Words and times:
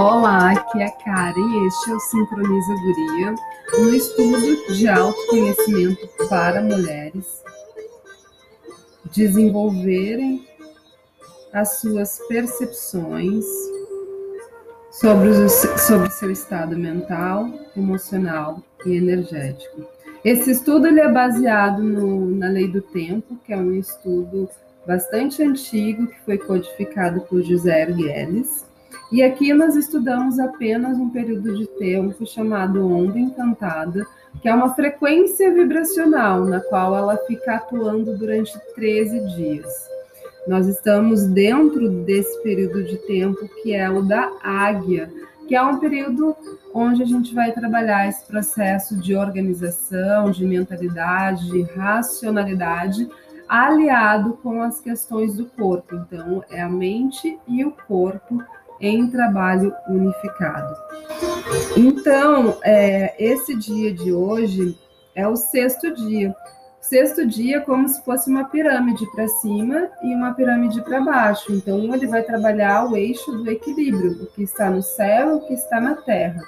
Olá, 0.00 0.52
aqui 0.52 0.80
é 0.80 0.86
a 0.86 0.90
Karen 0.92 1.38
e 1.38 1.66
este 1.66 1.90
é 1.90 1.94
o 1.94 2.00
Sincroniza 2.00 2.72
Guria, 2.72 3.34
um 3.80 3.92
estudo 3.92 4.74
de 4.74 4.88
autoconhecimento 4.88 6.08
para 6.26 6.62
mulheres 6.62 7.42
desenvolverem 9.14 10.48
as 11.52 11.80
suas 11.80 12.18
percepções 12.28 13.44
sobre 14.90 15.28
o 15.28 15.48
sobre 15.50 16.08
seu 16.08 16.30
estado 16.30 16.78
mental, 16.78 17.50
emocional 17.76 18.62
e 18.86 18.96
energético. 18.96 19.84
Esse 20.24 20.52
estudo 20.52 20.86
ele 20.86 21.00
é 21.00 21.12
baseado 21.12 21.82
no, 21.82 22.24
na 22.36 22.48
Lei 22.48 22.68
do 22.68 22.80
Tempo, 22.80 23.38
que 23.44 23.52
é 23.52 23.56
um 23.58 23.74
estudo 23.74 24.48
bastante 24.86 25.42
antigo 25.42 26.06
que 26.06 26.20
foi 26.22 26.38
codificado 26.38 27.20
por 27.20 27.42
José 27.42 27.82
Arguelles 27.82 28.69
e 29.12 29.22
aqui 29.22 29.52
nós 29.52 29.74
estudamos 29.74 30.38
apenas 30.38 30.96
um 30.96 31.10
período 31.10 31.56
de 31.56 31.66
tempo 31.66 32.24
chamado 32.24 32.86
onda 32.86 33.18
encantada, 33.18 34.06
que 34.40 34.48
é 34.48 34.54
uma 34.54 34.72
frequência 34.74 35.52
vibracional, 35.52 36.44
na 36.44 36.60
qual 36.60 36.94
ela 36.94 37.16
fica 37.26 37.56
atuando 37.56 38.16
durante 38.16 38.56
13 38.76 39.34
dias. 39.34 39.66
Nós 40.46 40.68
estamos 40.68 41.26
dentro 41.26 41.88
desse 42.04 42.40
período 42.42 42.84
de 42.84 42.96
tempo 42.98 43.48
que 43.62 43.74
é 43.74 43.90
o 43.90 44.02
da 44.02 44.30
águia, 44.42 45.10
que 45.48 45.56
é 45.56 45.62
um 45.62 45.78
período 45.78 46.36
onde 46.72 47.02
a 47.02 47.06
gente 47.06 47.34
vai 47.34 47.50
trabalhar 47.50 48.08
esse 48.08 48.24
processo 48.24 48.96
de 48.96 49.16
organização, 49.16 50.30
de 50.30 50.44
mentalidade, 50.44 51.50
de 51.50 51.62
racionalidade, 51.62 53.08
aliado 53.48 54.34
com 54.34 54.62
as 54.62 54.80
questões 54.80 55.34
do 55.34 55.46
corpo. 55.46 55.96
Então, 55.96 56.44
é 56.48 56.62
a 56.62 56.68
mente 56.68 57.36
e 57.48 57.64
o 57.64 57.72
corpo 57.72 58.40
em 58.80 59.08
trabalho 59.08 59.74
unificado. 59.88 60.74
Então, 61.76 62.56
é, 62.62 63.14
esse 63.18 63.56
dia 63.56 63.92
de 63.92 64.12
hoje 64.12 64.78
é 65.14 65.26
o 65.28 65.36
sexto 65.36 65.94
dia. 65.94 66.34
Sexto 66.80 67.26
dia 67.26 67.58
é 67.58 67.60
como 67.60 67.88
se 67.88 68.02
fosse 68.02 68.30
uma 68.30 68.44
pirâmide 68.44 69.06
para 69.12 69.28
cima 69.28 69.88
e 70.02 70.14
uma 70.14 70.32
pirâmide 70.32 70.80
para 70.82 71.00
baixo. 71.00 71.52
Então, 71.52 71.94
ele 71.94 72.06
vai 72.06 72.22
trabalhar 72.22 72.90
o 72.90 72.96
eixo 72.96 73.30
do 73.32 73.50
equilíbrio, 73.50 74.22
o 74.22 74.26
que 74.26 74.42
está 74.42 74.70
no 74.70 74.82
céu, 74.82 75.36
o 75.36 75.46
que 75.46 75.54
está 75.54 75.80
na 75.80 75.94
terra. 75.94 76.42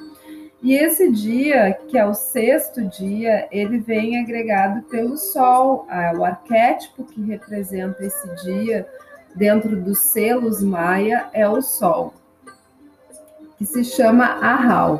E 0.62 0.74
esse 0.74 1.10
dia, 1.10 1.72
que 1.88 1.98
é 1.98 2.06
o 2.06 2.14
sexto 2.14 2.82
dia, 2.82 3.48
ele 3.50 3.78
vem 3.78 4.20
agregado 4.20 4.82
pelo 4.82 5.16
Sol, 5.16 5.86
o 6.16 6.24
arquétipo 6.24 7.04
que 7.04 7.20
representa 7.20 8.04
esse 8.04 8.44
dia 8.44 8.86
dentro 9.34 9.76
dos 9.76 9.98
selos 9.98 10.62
maia 10.62 11.28
é 11.32 11.48
o 11.48 11.60
Sol 11.60 12.14
que 13.62 13.66
se 13.66 13.84
chama 13.84 14.24
Ahau. 14.24 14.98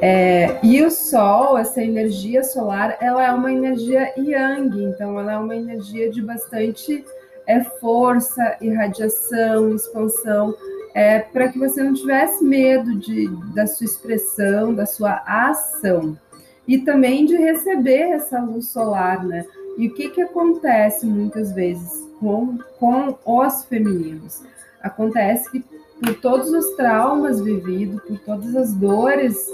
É, 0.00 0.58
e 0.62 0.82
o 0.82 0.90
Sol, 0.90 1.58
essa 1.58 1.82
energia 1.82 2.42
solar, 2.42 2.96
ela 2.98 3.24
é 3.24 3.30
uma 3.30 3.52
energia 3.52 4.10
yang, 4.16 4.84
então 4.84 5.20
ela 5.20 5.32
é 5.32 5.38
uma 5.38 5.54
energia 5.54 6.10
de 6.10 6.22
bastante 6.22 7.04
é, 7.46 7.62
força, 7.62 8.56
irradiação, 8.60 9.74
expansão, 9.74 10.54
é, 10.94 11.20
para 11.20 11.48
que 11.48 11.58
você 11.58 11.82
não 11.82 11.92
tivesse 11.92 12.42
medo 12.42 12.96
de, 12.96 13.28
da 13.54 13.66
sua 13.66 13.84
expressão, 13.84 14.74
da 14.74 14.86
sua 14.86 15.22
ação, 15.26 16.18
e 16.66 16.78
também 16.78 17.26
de 17.26 17.36
receber 17.36 18.12
essa 18.12 18.40
luz 18.40 18.68
solar, 18.68 19.24
né? 19.24 19.44
E 19.76 19.88
o 19.88 19.94
que, 19.94 20.08
que 20.08 20.22
acontece 20.22 21.04
muitas 21.04 21.52
vezes 21.52 22.08
com, 22.18 22.58
com 22.78 23.18
os 23.26 23.64
femininos? 23.64 24.42
Acontece 24.82 25.50
que 25.50 25.60
por 26.02 26.14
todos 26.16 26.50
os 26.50 26.74
traumas 26.74 27.40
vividos, 27.40 28.00
por 28.02 28.18
todas 28.20 28.56
as 28.56 28.74
dores 28.74 29.48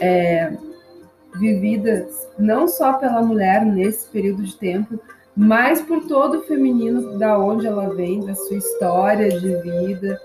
é, 0.00 0.52
vividas, 1.36 2.28
não 2.36 2.66
só 2.66 2.94
pela 2.94 3.22
mulher 3.22 3.64
nesse 3.64 4.06
período 4.08 4.42
de 4.42 4.56
tempo, 4.56 4.98
mas 5.36 5.80
por 5.80 6.04
todo 6.06 6.38
o 6.38 6.42
feminino, 6.42 7.16
da 7.18 7.38
onde 7.38 7.66
ela 7.66 7.94
vem, 7.94 8.20
da 8.20 8.34
sua 8.34 8.56
história 8.56 9.28
de 9.28 9.54
vida, 9.62 10.20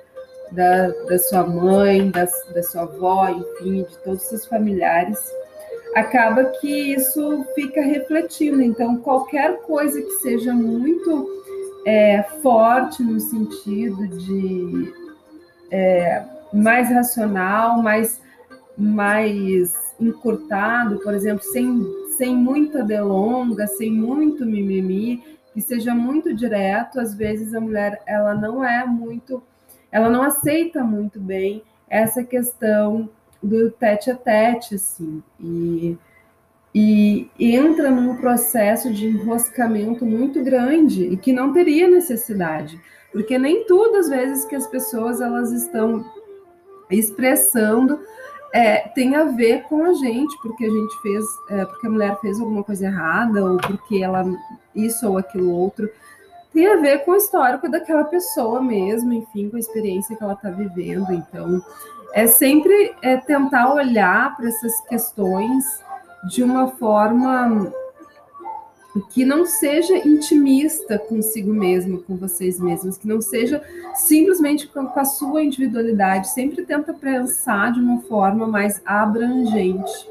da, 0.51 0.87
da 0.87 1.19
sua 1.19 1.43
mãe, 1.43 2.09
da, 2.09 2.25
da 2.53 2.63
sua 2.63 2.83
avó, 2.83 3.29
enfim, 3.29 3.83
de 3.83 3.97
todos 3.99 4.23
os 4.23 4.29
seus 4.29 4.45
familiares, 4.47 5.19
acaba 5.95 6.45
que 6.45 6.93
isso 6.93 7.43
fica 7.53 7.81
refletindo. 7.81 8.61
Então, 8.61 8.97
qualquer 8.97 9.61
coisa 9.61 10.01
que 10.01 10.11
seja 10.13 10.53
muito 10.53 11.27
é, 11.85 12.23
forte 12.41 13.03
no 13.03 13.19
sentido 13.19 14.07
de 14.07 14.93
é, 15.71 16.23
mais 16.53 16.89
racional, 16.89 17.81
mais, 17.81 18.21
mais 18.77 19.73
encurtado, 19.99 20.99
por 20.99 21.13
exemplo, 21.13 21.43
sem, 21.43 21.85
sem 22.17 22.35
muita 22.35 22.83
delonga, 22.83 23.67
sem 23.67 23.91
muito 23.91 24.45
mimimi, 24.45 25.23
que 25.53 25.61
seja 25.61 25.93
muito 25.93 26.33
direto. 26.33 26.99
Às 26.99 27.13
vezes 27.13 27.53
a 27.53 27.61
mulher 27.61 28.01
ela 28.05 28.33
não 28.33 28.63
é 28.63 28.85
muito, 28.85 29.43
ela 29.91 30.09
não 30.09 30.21
aceita 30.21 30.83
muito 30.83 31.19
bem 31.19 31.63
essa 31.89 32.23
questão 32.23 33.09
do 33.41 33.71
tete 33.71 34.11
a 34.11 34.15
tete, 34.15 34.75
assim, 34.75 35.23
e, 35.39 35.97
e 36.75 37.29
entra 37.39 37.89
num 37.89 38.15
processo 38.17 38.93
de 38.93 39.07
enroscamento 39.07 40.05
muito 40.05 40.43
grande 40.43 41.05
e 41.05 41.17
que 41.17 41.33
não 41.33 41.51
teria 41.51 41.87
necessidade 41.87 42.79
porque 43.11 43.37
nem 43.37 43.65
tudo 43.65 43.97
às 43.97 44.09
vezes 44.09 44.45
que 44.45 44.55
as 44.55 44.67
pessoas 44.67 45.21
elas 45.21 45.51
estão 45.51 46.05
expressando 46.89 47.99
é, 48.53 48.87
tem 48.89 49.15
a 49.15 49.25
ver 49.25 49.63
com 49.63 49.83
a 49.83 49.93
gente, 49.93 50.35
porque 50.41 50.65
a 50.65 50.69
gente 50.69 51.01
fez, 51.01 51.25
é, 51.51 51.65
porque 51.65 51.87
a 51.87 51.89
mulher 51.89 52.19
fez 52.19 52.39
alguma 52.39 52.63
coisa 52.63 52.85
errada, 52.85 53.45
ou 53.45 53.57
porque 53.57 54.03
ela 54.03 54.25
isso 54.75 55.07
ou 55.07 55.17
aquilo 55.17 55.51
outro, 55.51 55.89
tem 56.53 56.67
a 56.67 56.77
ver 56.77 56.99
com 56.99 57.11
o 57.11 57.15
histórico 57.15 57.69
daquela 57.69 58.03
pessoa 58.05 58.61
mesmo, 58.61 59.13
enfim, 59.13 59.49
com 59.49 59.57
a 59.57 59.59
experiência 59.59 60.15
que 60.15 60.23
ela 60.23 60.33
está 60.33 60.49
vivendo. 60.49 61.11
Então, 61.11 61.63
é 62.13 62.25
sempre 62.25 62.95
é, 63.01 63.17
tentar 63.17 63.73
olhar 63.73 64.35
para 64.35 64.47
essas 64.47 64.81
questões 64.81 65.63
de 66.27 66.43
uma 66.43 66.69
forma 66.69 67.71
que 69.11 69.23
não 69.23 69.45
seja 69.45 69.95
intimista 69.97 70.97
consigo 70.97 71.53
mesmo, 71.53 72.01
com 72.01 72.15
vocês 72.15 72.59
mesmos, 72.59 72.97
que 72.97 73.07
não 73.07 73.21
seja 73.21 73.61
simplesmente 73.95 74.67
com 74.67 74.79
a 74.95 75.05
sua 75.05 75.43
individualidade, 75.43 76.29
sempre 76.29 76.65
tenta 76.65 76.93
pensar 76.93 77.71
de 77.71 77.79
uma 77.79 78.01
forma 78.01 78.47
mais 78.47 78.81
abrangente. 78.83 80.07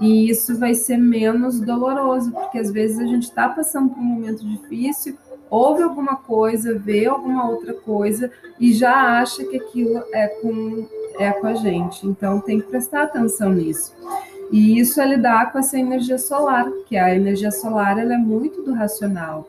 E 0.00 0.30
isso 0.30 0.56
vai 0.56 0.74
ser 0.74 0.96
menos 0.96 1.60
doloroso, 1.60 2.30
porque 2.30 2.58
às 2.58 2.70
vezes 2.70 3.00
a 3.00 3.06
gente 3.06 3.24
está 3.24 3.48
passando 3.48 3.90
por 3.90 3.98
um 3.98 4.04
momento 4.04 4.46
difícil, 4.46 5.18
ouve 5.50 5.82
alguma 5.82 6.14
coisa, 6.14 6.78
vê 6.78 7.06
alguma 7.06 7.50
outra 7.50 7.74
coisa 7.74 8.30
e 8.60 8.72
já 8.72 9.18
acha 9.18 9.44
que 9.44 9.56
aquilo 9.56 10.04
é 10.12 10.28
com, 10.28 10.86
é 11.18 11.32
com 11.32 11.48
a 11.48 11.54
gente. 11.54 12.06
Então 12.06 12.40
tem 12.40 12.60
que 12.60 12.68
prestar 12.68 13.04
atenção 13.04 13.52
nisso. 13.52 13.92
E 14.50 14.78
isso 14.78 15.00
é 15.00 15.06
lidar 15.06 15.52
com 15.52 15.58
essa 15.58 15.78
energia 15.78 16.18
solar, 16.18 16.66
que 16.86 16.96
a 16.96 17.14
energia 17.14 17.50
solar 17.50 17.98
ela 17.98 18.14
é 18.14 18.18
muito 18.18 18.62
do 18.62 18.72
racional. 18.72 19.48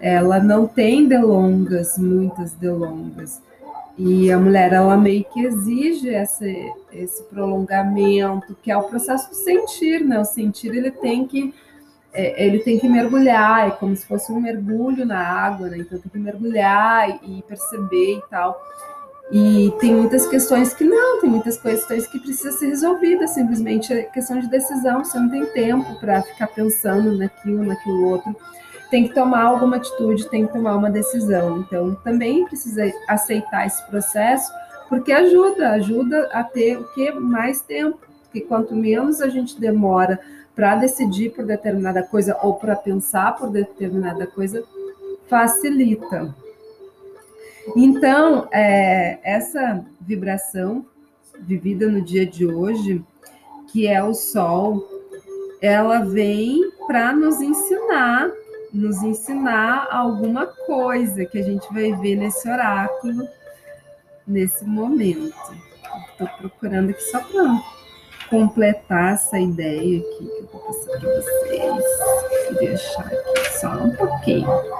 Ela 0.00 0.40
não 0.40 0.66
tem 0.66 1.06
delongas, 1.06 1.98
muitas 1.98 2.52
delongas. 2.52 3.40
E 3.98 4.32
a 4.32 4.38
mulher, 4.38 4.72
ela 4.72 4.96
meio 4.96 5.24
que 5.24 5.44
exige 5.44 6.08
esse, 6.08 6.72
esse 6.92 7.22
prolongamento, 7.24 8.56
que 8.62 8.70
é 8.70 8.76
o 8.76 8.84
processo 8.84 9.28
do 9.28 9.36
sentir, 9.36 10.00
né? 10.04 10.18
O 10.18 10.24
sentir, 10.24 10.74
ele 10.74 10.90
tem 10.90 11.26
que 11.26 11.54
é, 12.12 12.44
ele 12.44 12.58
tem 12.58 12.78
que 12.78 12.88
mergulhar, 12.88 13.68
é 13.68 13.70
como 13.70 13.94
se 13.94 14.04
fosse 14.04 14.32
um 14.32 14.40
mergulho 14.40 15.06
na 15.06 15.18
água, 15.18 15.68
né? 15.68 15.78
Então 15.78 15.98
tem 15.98 16.10
que 16.10 16.18
mergulhar 16.18 17.08
e 17.22 17.42
perceber 17.42 18.16
e 18.16 18.22
tal. 18.28 18.60
E 19.32 19.72
tem 19.78 19.94
muitas 19.94 20.26
questões 20.26 20.74
que 20.74 20.82
não, 20.82 21.20
tem 21.20 21.30
muitas 21.30 21.56
questões 21.56 22.04
que 22.06 22.18
precisam 22.18 22.52
ser 22.52 22.66
resolvidas, 22.66 23.30
simplesmente 23.30 23.92
é 23.92 24.02
questão 24.02 24.40
de 24.40 24.48
decisão, 24.48 25.04
você 25.04 25.18
não 25.20 25.28
tem 25.28 25.46
tempo 25.46 26.00
para 26.00 26.20
ficar 26.22 26.48
pensando 26.48 27.16
naquilo, 27.16 27.64
naquilo 27.64 28.08
outro. 28.08 28.34
Tem 28.90 29.06
que 29.06 29.14
tomar 29.14 29.44
alguma 29.44 29.76
atitude, 29.76 30.28
tem 30.28 30.46
que 30.46 30.52
tomar 30.52 30.74
uma 30.74 30.90
decisão. 30.90 31.60
Então, 31.60 31.94
também 32.02 32.44
precisa 32.44 32.92
aceitar 33.06 33.66
esse 33.66 33.86
processo, 33.86 34.52
porque 34.88 35.12
ajuda, 35.12 35.70
ajuda 35.70 36.28
a 36.32 36.42
ter 36.42 36.76
o 36.76 36.88
que 36.92 37.12
mais 37.12 37.60
tempo, 37.60 38.00
porque 38.24 38.40
quanto 38.40 38.74
menos 38.74 39.20
a 39.20 39.28
gente 39.28 39.60
demora 39.60 40.18
para 40.56 40.74
decidir 40.74 41.30
por 41.30 41.46
determinada 41.46 42.02
coisa 42.02 42.36
ou 42.42 42.54
para 42.54 42.74
pensar 42.74 43.36
por 43.36 43.48
determinada 43.48 44.26
coisa, 44.26 44.64
facilita. 45.28 46.34
Então, 47.76 48.48
é, 48.52 49.18
essa 49.22 49.84
vibração 50.00 50.84
vivida 51.40 51.88
no 51.88 52.02
dia 52.02 52.26
de 52.26 52.46
hoje, 52.46 53.04
que 53.72 53.86
é 53.86 54.02
o 54.02 54.14
Sol, 54.14 54.84
ela 55.60 56.00
vem 56.00 56.70
para 56.86 57.12
nos 57.12 57.40
ensinar, 57.40 58.30
nos 58.72 59.02
ensinar 59.02 59.88
alguma 59.90 60.46
coisa 60.46 61.24
que 61.24 61.38
a 61.38 61.42
gente 61.42 61.66
vai 61.72 61.92
ver 61.96 62.16
nesse 62.16 62.48
oráculo, 62.48 63.28
nesse 64.26 64.64
momento. 64.64 65.34
estou 66.12 66.28
procurando 66.38 66.90
aqui 66.90 67.02
só 67.02 67.20
para 67.20 67.62
completar 68.30 69.14
essa 69.14 69.38
ideia 69.38 69.98
aqui 69.98 70.24
que 70.24 70.38
eu 70.38 70.48
vou 70.52 70.60
passar 70.62 70.98
para 70.98 71.10
vocês. 71.10 71.84
Vou 72.46 72.58
deixar 72.58 73.06
aqui 73.06 73.58
só 73.60 73.70
um 73.72 73.90
pouquinho. 73.96 74.79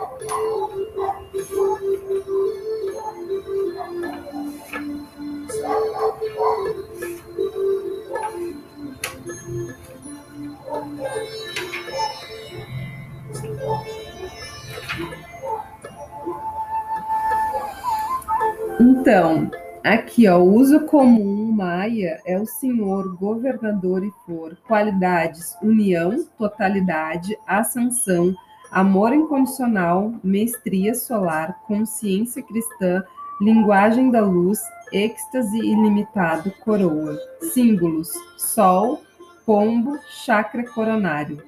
Então, 19.10 19.50
aqui, 19.82 20.28
ó, 20.28 20.38
o 20.38 20.54
uso 20.54 20.86
comum 20.86 21.50
maia 21.50 22.20
é 22.24 22.38
o 22.38 22.46
senhor, 22.46 23.16
governador 23.16 24.04
e 24.04 24.10
for, 24.24 24.56
qualidades, 24.68 25.56
união, 25.60 26.24
totalidade, 26.38 27.36
ascensão, 27.44 28.32
amor 28.70 29.12
incondicional, 29.12 30.14
mestria 30.22 30.94
solar, 30.94 31.60
consciência 31.66 32.40
cristã, 32.40 33.02
linguagem 33.40 34.12
da 34.12 34.20
luz, 34.20 34.60
êxtase 34.92 35.58
ilimitado, 35.58 36.52
coroa. 36.60 37.18
Símbolos: 37.52 38.12
sol, 38.38 39.02
pombo, 39.44 39.98
chakra 40.24 40.64
coronário. 40.70 41.42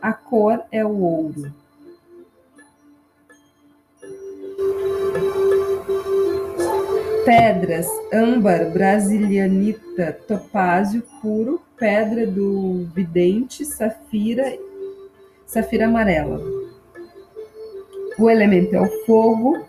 A 0.00 0.14
cor 0.14 0.62
é 0.72 0.82
o 0.82 1.02
ouro. 1.02 1.52
Pedras: 7.26 7.88
âmbar, 8.12 8.70
brasilianita, 8.70 10.16
topázio 10.28 11.02
puro, 11.20 11.60
pedra 11.76 12.24
do 12.24 12.86
vidente, 12.94 13.64
safira, 13.64 14.56
safira 15.44 15.86
amarela. 15.86 16.40
O 18.16 18.30
elemento 18.30 18.76
é 18.76 18.80
o 18.80 19.04
fogo. 19.04 19.66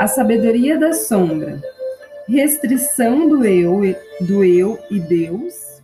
A 0.00 0.08
sabedoria 0.08 0.76
da 0.76 0.92
sombra. 0.92 1.62
Restrição 2.26 3.28
do 3.28 3.44
eu, 3.44 3.80
do 4.20 4.42
eu 4.42 4.76
e 4.90 4.98
Deus. 4.98 5.80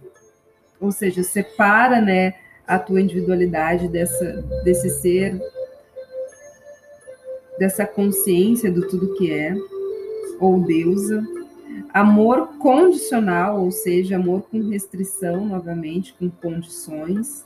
Ou 0.81 0.91
seja, 0.91 1.23
separa, 1.23 2.01
né, 2.01 2.35
a 2.67 2.81
tua 2.81 3.01
individualidade 3.01 3.87
dessa 3.87 4.43
desse 4.65 4.91
ser 4.91 5.41
dessa 7.61 7.87
consciência 7.87 8.73
do 8.73 8.89
tudo 8.89 9.15
que 9.15 9.33
é 9.33 9.55
ou 10.41 10.61
deusa, 10.61 11.25
amor 11.93 12.49
condicional, 12.59 13.63
ou 13.63 13.71
seja, 13.71 14.17
amor 14.17 14.43
com 14.51 14.69
restrição, 14.69 15.47
novamente, 15.47 16.15
com 16.19 16.31
condições, 16.31 17.45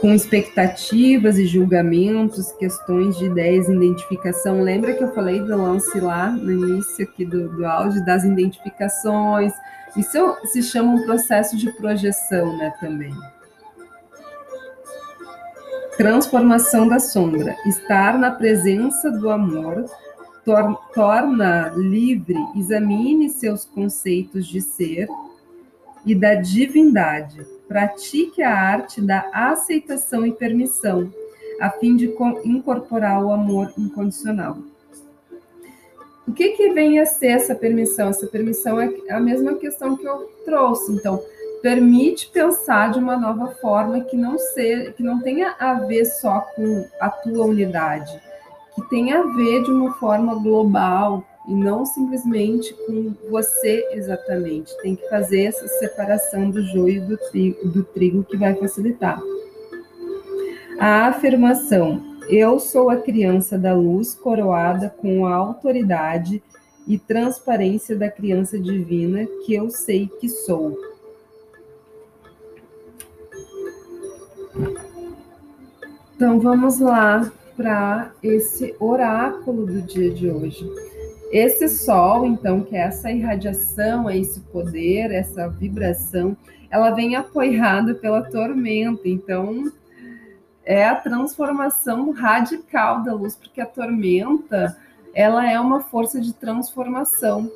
com 0.00 0.14
expectativas 0.14 1.38
e 1.38 1.46
julgamentos, 1.46 2.52
questões 2.52 3.16
de 3.18 3.26
ideias, 3.26 3.68
identificação. 3.68 4.62
Lembra 4.62 4.94
que 4.94 5.02
eu 5.02 5.12
falei 5.12 5.40
do 5.40 5.56
lance 5.56 5.98
lá 6.00 6.30
no 6.30 6.50
início 6.50 7.04
aqui 7.04 7.24
do, 7.24 7.48
do 7.48 7.66
áudio 7.66 8.04
das 8.04 8.24
identificações? 8.24 9.52
Isso 9.96 10.36
se 10.44 10.62
chama 10.62 10.92
um 10.92 11.04
processo 11.04 11.56
de 11.56 11.72
projeção, 11.72 12.56
né, 12.56 12.72
também. 12.80 13.12
Transformação 15.98 16.86
da 16.86 17.00
sombra. 17.00 17.56
Estar 17.66 18.16
na 18.16 18.30
presença 18.30 19.10
do 19.10 19.28
amor 19.28 19.84
tor 20.44 20.80
torna 20.94 21.72
livre, 21.74 22.36
examine 22.54 23.28
seus 23.28 23.64
conceitos 23.64 24.46
de 24.46 24.60
ser 24.60 25.08
e 26.06 26.14
da 26.14 26.36
divindade. 26.36 27.44
Pratique 27.66 28.44
a 28.44 28.54
arte 28.54 29.00
da 29.00 29.28
aceitação 29.32 30.24
e 30.24 30.30
permissão, 30.30 31.12
a 31.60 31.68
fim 31.68 31.96
de 31.96 32.14
incorporar 32.44 33.20
o 33.24 33.32
amor 33.32 33.74
incondicional. 33.76 34.56
O 36.28 36.32
que, 36.32 36.50
que 36.50 36.70
vem 36.70 37.00
a 37.00 37.06
ser 37.06 37.28
essa 37.28 37.56
permissão? 37.56 38.10
Essa 38.10 38.28
permissão 38.28 38.80
é 38.80 38.94
a 39.10 39.18
mesma 39.18 39.56
questão 39.56 39.96
que 39.96 40.06
eu 40.06 40.30
trouxe. 40.44 40.92
Então, 40.92 41.20
permite 41.62 42.28
pensar 42.28 42.92
de 42.92 42.98
uma 42.98 43.16
nova 43.16 43.48
forma 43.60 44.00
que 44.00 44.16
não 44.16 44.38
ser, 44.38 44.92
que 44.94 45.02
não 45.02 45.20
tenha 45.20 45.54
a 45.58 45.74
ver 45.74 46.04
só 46.04 46.40
com 46.54 46.86
a 47.00 47.08
tua 47.10 47.46
unidade, 47.46 48.20
que 48.74 48.88
tenha 48.88 49.20
a 49.20 49.22
ver 49.22 49.62
de 49.62 49.70
uma 49.70 49.92
forma 49.94 50.34
global 50.36 51.24
e 51.48 51.54
não 51.54 51.84
simplesmente 51.86 52.74
com 52.86 53.14
você 53.30 53.88
exatamente. 53.92 54.76
Tem 54.82 54.94
que 54.94 55.08
fazer 55.08 55.44
essa 55.44 55.66
separação 55.66 56.50
do 56.50 56.62
joio 56.62 57.06
do 57.06 57.16
trigo, 57.16 57.68
do 57.68 57.82
trigo 57.82 58.24
que 58.24 58.36
vai 58.36 58.54
facilitar. 58.54 59.20
A 60.78 61.06
afirmação: 61.06 62.02
eu 62.28 62.58
sou 62.58 62.90
a 62.90 62.96
criança 62.96 63.58
da 63.58 63.74
luz 63.74 64.14
coroada 64.14 64.90
com 64.90 65.26
a 65.26 65.34
autoridade 65.34 66.42
e 66.86 66.98
transparência 66.98 67.96
da 67.96 68.10
criança 68.10 68.58
divina 68.58 69.26
que 69.44 69.54
eu 69.54 69.70
sei 69.70 70.06
que 70.20 70.28
sou. 70.28 70.78
Então 76.18 76.40
vamos 76.40 76.80
lá 76.80 77.30
para 77.56 78.10
esse 78.24 78.74
oráculo 78.80 79.64
do 79.64 79.80
dia 79.80 80.10
de 80.10 80.28
hoje. 80.28 80.68
Esse 81.30 81.68
sol, 81.68 82.26
então, 82.26 82.60
que 82.60 82.74
é 82.74 82.80
essa 82.80 83.12
irradiação, 83.12 84.10
é 84.10 84.18
esse 84.18 84.40
poder, 84.40 85.12
essa 85.12 85.46
vibração, 85.48 86.36
ela 86.68 86.90
vem 86.90 87.14
apoiada 87.14 87.94
pela 87.94 88.20
tormenta. 88.20 89.02
Então, 89.04 89.70
é 90.64 90.84
a 90.84 90.96
transformação 90.96 92.10
radical 92.10 93.04
da 93.04 93.14
luz, 93.14 93.36
porque 93.36 93.60
a 93.60 93.66
tormenta, 93.66 94.76
ela 95.14 95.48
é 95.48 95.60
uma 95.60 95.84
força 95.84 96.20
de 96.20 96.32
transformação. 96.32 97.48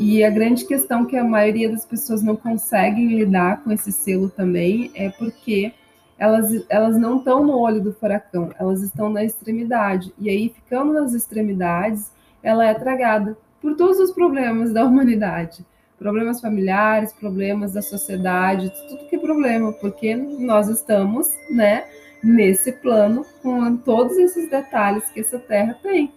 E 0.00 0.24
a 0.24 0.30
grande 0.30 0.64
questão 0.64 1.04
que 1.06 1.16
a 1.16 1.22
maioria 1.22 1.70
das 1.70 1.84
pessoas 1.84 2.20
não 2.20 2.34
conseguem 2.34 3.16
lidar 3.16 3.62
com 3.62 3.70
esse 3.70 3.92
selo 3.92 4.28
também 4.28 4.90
é 4.92 5.08
porque 5.08 5.72
elas, 6.18 6.64
elas 6.68 6.96
não 6.96 7.18
estão 7.18 7.44
no 7.44 7.58
olho 7.58 7.80
do 7.80 7.92
furacão, 7.92 8.50
elas 8.58 8.82
estão 8.82 9.08
na 9.08 9.24
extremidade. 9.24 10.12
E 10.18 10.30
aí, 10.30 10.48
ficando 10.48 10.92
nas 10.92 11.12
extremidades, 11.12 12.10
ela 12.42 12.64
é 12.64 12.74
tragada 12.74 13.36
por 13.60 13.76
todos 13.76 13.98
os 13.98 14.12
problemas 14.12 14.72
da 14.72 14.84
humanidade. 14.86 15.64
Problemas 15.98 16.40
familiares, 16.40 17.12
problemas 17.12 17.72
da 17.72 17.82
sociedade, 17.82 18.72
tudo 18.88 19.08
que 19.08 19.16
é 19.16 19.18
problema, 19.18 19.72
porque 19.72 20.14
nós 20.14 20.68
estamos, 20.68 21.30
né, 21.50 21.84
nesse 22.22 22.72
plano 22.72 23.24
com 23.42 23.76
todos 23.76 24.16
esses 24.18 24.50
detalhes 24.50 25.08
que 25.10 25.20
essa 25.20 25.38
terra 25.38 25.78
tem. 25.82 26.12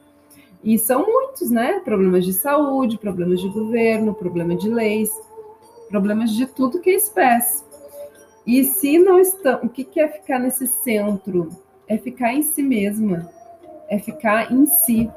E 0.64 0.78
são 0.78 1.06
muitos, 1.06 1.50
né? 1.50 1.80
Problemas 1.86 2.26
de 2.26 2.34
saúde, 2.34 2.98
problemas 2.98 3.40
de 3.40 3.48
governo, 3.48 4.14
problema 4.14 4.56
de 4.56 4.68
leis, 4.68 5.10
problemas 5.90 6.32
de 6.32 6.46
tudo 6.46 6.82
que 6.82 6.90
é 6.90 6.96
espécie. 6.96 7.64
E 8.50 8.64
se 8.64 8.98
não 8.98 9.20
estão, 9.20 9.60
o 9.62 9.70
que, 9.70 9.88
é 10.00 10.08
ficar 10.08 10.40
nesse 10.40 10.66
centro? 10.66 11.50
É 11.88 12.00
ficar 12.00 12.34
em 12.34 12.42
si 12.42 12.64
mesma, 12.64 13.30
é 13.88 14.00
ficar 14.00 14.52
em 14.52 14.66
si. 14.66 15.08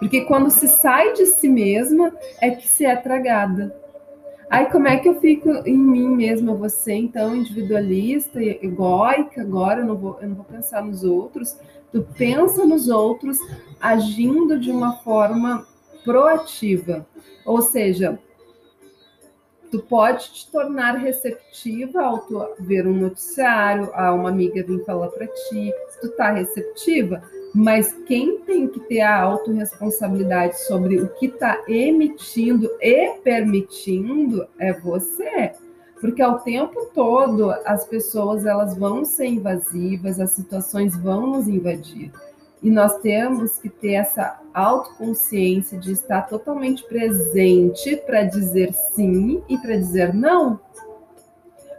Porque 0.00 0.22
quando 0.22 0.50
se 0.50 0.66
sai 0.66 1.12
de 1.12 1.26
si 1.26 1.48
mesma, 1.48 2.12
é 2.40 2.50
que 2.50 2.66
se 2.66 2.84
é 2.84 2.96
tragada. 2.96 3.72
Aí 4.50 4.66
como 4.66 4.88
é 4.88 4.96
que 4.96 5.08
eu 5.08 5.20
fico 5.20 5.48
em 5.64 5.78
mim 5.78 6.08
mesma, 6.08 6.52
você 6.52 6.92
então 6.92 7.36
individualista, 7.36 8.42
egóica, 8.42 9.42
agora 9.42 9.82
eu 9.82 9.86
não 9.86 9.96
vou, 9.96 10.18
eu 10.20 10.30
não 10.30 10.34
vou 10.34 10.44
pensar 10.44 10.82
nos 10.82 11.04
outros. 11.04 11.56
Tu 11.92 12.04
pensa 12.18 12.66
nos 12.66 12.88
outros 12.88 13.38
agindo 13.80 14.58
de 14.58 14.72
uma 14.72 14.96
forma 14.96 15.68
proativa. 16.04 17.06
Ou 17.44 17.62
seja, 17.62 18.18
tu 19.70 19.78
pode 19.80 20.32
te 20.32 20.50
tornar 20.50 20.96
receptiva 20.96 22.02
ao 22.02 22.18
tu 22.20 22.44
ver 22.58 22.86
um 22.86 22.94
noticiário, 22.94 23.90
a 23.94 24.12
uma 24.12 24.28
amiga 24.28 24.62
vir 24.62 24.84
falar 24.84 25.08
para 25.08 25.26
ti, 25.26 25.72
tu 26.00 26.08
tá 26.10 26.32
receptiva, 26.32 27.22
mas 27.54 27.92
quem 28.06 28.38
tem 28.38 28.66
que 28.68 28.80
ter 28.80 29.00
a 29.00 29.22
autorresponsabilidade 29.22 30.60
sobre 30.64 31.00
o 31.00 31.08
que 31.08 31.26
está 31.26 31.62
emitindo 31.68 32.70
e 32.80 33.10
permitindo 33.22 34.46
é 34.58 34.72
você. 34.72 35.52
Porque 36.00 36.22
ao 36.22 36.40
tempo 36.40 36.90
todo 36.94 37.50
as 37.64 37.84
pessoas 37.84 38.46
elas 38.46 38.76
vão 38.76 39.04
ser 39.04 39.26
invasivas, 39.26 40.18
as 40.18 40.30
situações 40.30 40.96
vão 40.96 41.26
nos 41.26 41.46
invadir. 41.46 42.10
E 42.62 42.70
nós 42.70 42.98
temos 42.98 43.58
que 43.58 43.70
ter 43.70 43.92
essa 43.92 44.38
autoconsciência 44.52 45.78
de 45.78 45.92
estar 45.92 46.22
totalmente 46.22 46.84
presente 46.84 47.96
para 47.96 48.22
dizer 48.22 48.72
sim 48.72 49.42
e 49.48 49.56
para 49.56 49.76
dizer 49.76 50.12
não. 50.12 50.60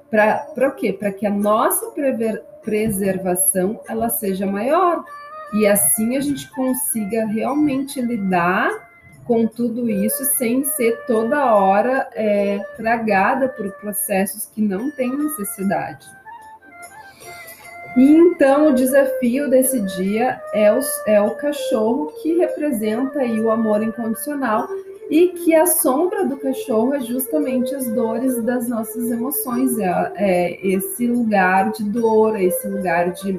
Para 0.09 0.69
o 0.69 0.71
quê? 0.71 0.91
Para 0.91 1.11
que 1.11 1.25
a 1.25 1.29
nossa 1.29 1.93
preservação 2.63 3.79
ela 3.87 4.09
seja 4.09 4.45
maior 4.45 5.03
e 5.53 5.67
assim 5.67 6.17
a 6.17 6.19
gente 6.19 6.49
consiga 6.51 7.25
realmente 7.25 8.01
lidar 8.01 8.89
com 9.25 9.47
tudo 9.47 9.89
isso 9.89 10.25
sem 10.25 10.63
ser 10.63 11.05
toda 11.05 11.53
hora 11.55 12.09
é, 12.13 12.59
tragada 12.75 13.47
por 13.47 13.71
processos 13.73 14.45
que 14.47 14.61
não 14.61 14.91
têm 14.91 15.15
necessidade. 15.15 16.05
E 17.95 18.13
então 18.13 18.69
o 18.69 18.73
desafio 18.73 19.49
desse 19.49 19.81
dia 19.81 20.41
é 20.53 20.71
o, 20.73 20.79
é 21.05 21.21
o 21.21 21.31
cachorro 21.31 22.13
que 22.21 22.37
representa 22.37 23.19
aí 23.19 23.39
o 23.41 23.51
amor 23.51 23.83
incondicional 23.83 24.67
e 25.09 25.27
que 25.27 25.53
a 25.53 25.65
sombra 25.65 26.25
do 26.25 26.37
cachorro 26.37 26.93
é 26.93 27.01
justamente 27.01 27.75
as 27.75 27.85
dores 27.87 28.41
das 28.43 28.69
nossas 28.69 29.11
emoções, 29.11 29.77
é, 29.77 30.13
é 30.15 30.65
esse 30.65 31.05
lugar 31.05 31.73
de 31.73 31.83
dor, 31.83 32.37
é 32.37 32.45
esse 32.45 32.65
lugar 32.65 33.11
de, 33.11 33.37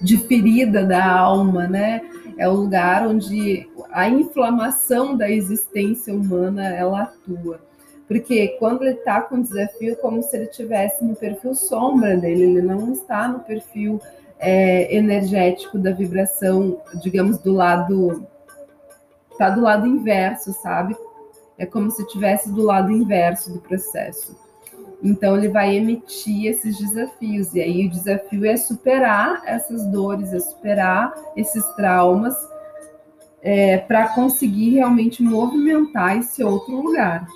de 0.00 0.16
ferida 0.16 0.84
da 0.84 1.04
alma, 1.04 1.66
né? 1.66 2.02
É 2.36 2.48
o 2.48 2.52
lugar 2.52 3.04
onde 3.08 3.68
a 3.90 4.08
inflamação 4.08 5.16
da 5.16 5.28
existência 5.28 6.14
humana 6.14 6.68
ela 6.68 7.02
atua. 7.02 7.67
Porque 8.08 8.48
quando 8.58 8.82
ele 8.82 8.94
está 8.94 9.20
com 9.20 9.42
desafio, 9.42 9.94
como 9.96 10.22
se 10.22 10.34
ele 10.34 10.46
estivesse 10.46 11.04
no 11.04 11.14
perfil 11.14 11.54
sombra 11.54 12.16
dele, 12.16 12.44
ele 12.44 12.62
não 12.62 12.90
está 12.92 13.28
no 13.28 13.40
perfil 13.40 14.00
é, 14.38 14.96
energético 14.96 15.78
da 15.78 15.92
vibração, 15.92 16.80
digamos, 17.02 17.38
do 17.38 17.52
lado 17.52 18.26
está 19.30 19.50
do 19.50 19.60
lado 19.60 19.86
inverso, 19.86 20.52
sabe? 20.52 20.96
É 21.56 21.64
como 21.64 21.90
se 21.92 22.02
estivesse 22.02 22.50
do 22.50 22.62
lado 22.62 22.90
inverso 22.90 23.52
do 23.52 23.60
processo. 23.60 24.36
Então 25.02 25.36
ele 25.36 25.48
vai 25.48 25.76
emitir 25.76 26.46
esses 26.46 26.76
desafios 26.76 27.54
e 27.54 27.60
aí 27.60 27.86
o 27.86 27.90
desafio 27.90 28.44
é 28.44 28.56
superar 28.56 29.42
essas 29.46 29.84
dores, 29.86 30.32
é 30.32 30.40
superar 30.40 31.14
esses 31.36 31.64
traumas 31.76 32.34
é, 33.40 33.78
para 33.78 34.08
conseguir 34.08 34.70
realmente 34.70 35.22
movimentar 35.22 36.18
esse 36.18 36.42
outro 36.42 36.74
lugar. 36.74 37.28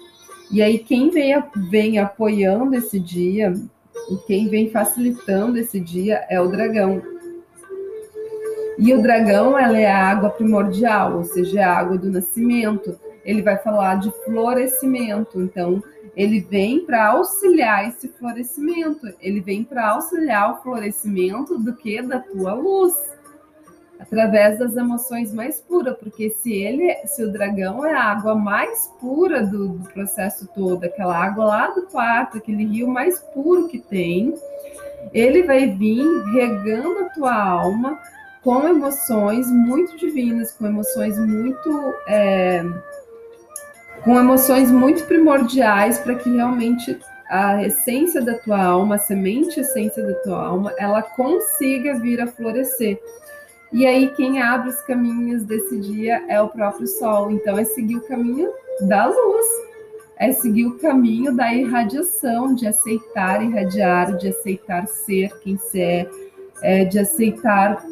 E 0.52 0.60
aí 0.62 0.78
quem 0.78 1.08
vem, 1.08 1.42
vem 1.70 1.98
apoiando 1.98 2.76
esse 2.76 3.00
dia, 3.00 3.54
quem 4.26 4.48
vem 4.48 4.70
facilitando 4.70 5.56
esse 5.56 5.80
dia 5.80 6.26
é 6.28 6.38
o 6.38 6.48
dragão. 6.48 7.02
E 8.78 8.92
o 8.92 9.00
dragão, 9.00 9.58
ela 9.58 9.78
é 9.78 9.90
a 9.90 10.10
água 10.10 10.28
primordial, 10.28 11.16
ou 11.16 11.24
seja, 11.24 11.60
é 11.60 11.64
a 11.64 11.78
água 11.78 11.96
do 11.96 12.10
nascimento. 12.10 12.98
Ele 13.24 13.40
vai 13.40 13.56
falar 13.56 13.96
de 13.96 14.10
florescimento, 14.24 15.40
então 15.40 15.82
ele 16.14 16.40
vem 16.40 16.84
para 16.84 17.08
auxiliar 17.08 17.88
esse 17.88 18.08
florescimento. 18.08 19.06
Ele 19.20 19.40
vem 19.40 19.64
para 19.64 19.90
auxiliar 19.90 20.52
o 20.52 20.62
florescimento 20.62 21.58
do 21.58 21.74
que 21.74 22.02
da 22.02 22.18
tua 22.18 22.52
luz, 22.52 22.94
através 24.02 24.58
das 24.58 24.76
emoções 24.76 25.32
mais 25.32 25.60
puras, 25.60 25.96
porque 25.96 26.30
se 26.30 26.52
ele, 26.52 26.92
se 27.06 27.22
o 27.22 27.30
dragão 27.30 27.86
é 27.86 27.94
a 27.94 28.04
água 28.04 28.34
mais 28.34 28.92
pura 29.00 29.46
do, 29.46 29.68
do 29.68 29.88
processo 29.90 30.48
todo, 30.54 30.84
aquela 30.84 31.16
água 31.16 31.44
lá 31.44 31.66
do 31.68 31.82
quarto, 31.82 32.38
aquele 32.38 32.64
rio 32.64 32.88
mais 32.88 33.20
puro 33.32 33.68
que 33.68 33.78
tem, 33.78 34.34
ele 35.12 35.44
vai 35.44 35.68
vir 35.68 36.04
regando 36.32 36.98
a 37.00 37.08
tua 37.10 37.34
alma 37.34 37.98
com 38.42 38.66
emoções 38.66 39.48
muito 39.50 39.96
divinas, 39.96 40.52
com 40.52 40.66
emoções 40.66 41.16
muito. 41.18 41.94
É, 42.08 42.64
com 44.02 44.18
emoções 44.18 44.68
muito 44.68 45.04
primordiais 45.04 46.00
para 46.00 46.16
que 46.16 46.28
realmente 46.28 46.98
a 47.30 47.62
essência 47.62 48.20
da 48.20 48.34
tua 48.34 48.60
alma, 48.60 48.96
a 48.96 48.98
semente 48.98 49.60
essência 49.60 50.04
da 50.04 50.14
tua 50.14 50.44
alma, 50.44 50.74
ela 50.76 51.00
consiga 51.02 52.00
vir 52.00 52.20
a 52.20 52.26
florescer. 52.26 53.00
E 53.72 53.86
aí 53.86 54.08
quem 54.14 54.40
abre 54.40 54.68
os 54.68 54.80
caminhos 54.82 55.44
desse 55.44 55.78
dia 55.78 56.24
é 56.28 56.40
o 56.40 56.48
próprio 56.48 56.86
sol. 56.86 57.30
Então 57.30 57.58
é 57.58 57.64
seguir 57.64 57.96
o 57.96 58.06
caminho 58.06 58.50
da 58.82 59.06
luz, 59.06 59.46
é 60.16 60.32
seguir 60.32 60.66
o 60.66 60.78
caminho 60.78 61.34
da 61.34 61.54
irradiação, 61.54 62.54
de 62.54 62.66
aceitar 62.66 63.42
irradiar, 63.42 64.16
de 64.16 64.28
aceitar 64.28 64.86
ser 64.86 65.38
quem 65.40 65.56
você 65.56 65.80
é, 65.80 66.10
é 66.62 66.84
de 66.84 66.98
aceitar 66.98 67.82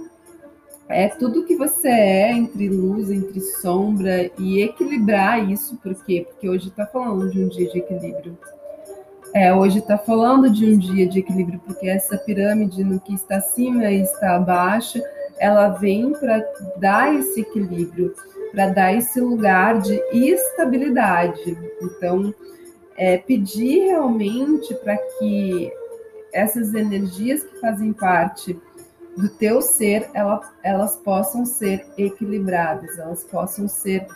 é 0.90 1.06
tudo 1.06 1.44
que 1.44 1.54
você 1.54 1.88
é 1.88 2.32
entre 2.32 2.68
luz, 2.68 3.12
entre 3.12 3.40
sombra 3.40 4.28
e 4.36 4.60
equilibrar 4.60 5.48
isso, 5.48 5.76
por 5.76 5.94
quê? 6.04 6.26
Porque 6.28 6.48
hoje 6.48 6.66
está 6.66 6.84
falando 6.84 7.30
de 7.30 7.44
um 7.44 7.48
dia 7.48 7.70
de 7.70 7.78
equilíbrio. 7.78 8.36
É, 9.32 9.54
hoje 9.54 9.78
está 9.78 9.96
falando 9.96 10.50
de 10.50 10.66
um 10.66 10.76
dia 10.76 11.06
de 11.06 11.20
equilíbrio, 11.20 11.60
porque 11.64 11.88
essa 11.88 12.18
pirâmide 12.18 12.82
no 12.82 12.98
que 12.98 13.14
está 13.14 13.36
acima 13.36 13.88
e 13.88 14.00
está 14.00 14.34
abaixo, 14.34 15.00
ela 15.40 15.70
vem 15.70 16.12
para 16.12 16.44
dar 16.76 17.14
esse 17.14 17.40
equilíbrio, 17.40 18.14
para 18.52 18.68
dar 18.68 18.94
esse 18.94 19.18
lugar 19.20 19.80
de 19.80 19.98
estabilidade. 20.12 21.58
Então, 21.80 22.32
é, 22.94 23.16
pedir 23.16 23.86
realmente 23.86 24.74
para 24.74 24.98
que 24.98 25.72
essas 26.30 26.74
energias 26.74 27.42
que 27.42 27.58
fazem 27.58 27.92
parte 27.92 28.60
do 29.16 29.30
teu 29.30 29.62
ser, 29.62 30.10
ela, 30.12 30.40
elas 30.62 30.96
possam 30.98 31.46
ser 31.46 31.86
equilibradas, 31.96 32.98
elas 32.98 33.24
possam 33.24 33.66
ser 33.66 34.06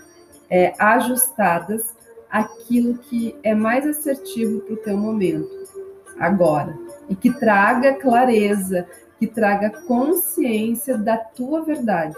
é, 0.50 0.74
ajustadas 0.78 1.94
aquilo 2.30 2.98
que 2.98 3.34
é 3.42 3.54
mais 3.54 3.86
assertivo 3.86 4.60
para 4.60 4.74
o 4.74 4.78
teu 4.78 4.96
momento, 4.96 5.50
agora, 6.18 6.76
e 7.08 7.16
que 7.16 7.32
traga 7.32 7.94
clareza, 7.94 8.86
que 9.18 9.26
traga 9.26 9.71
consciência 9.87 10.99
da 10.99 11.16
tua 11.16 11.62
verdade, 11.62 12.16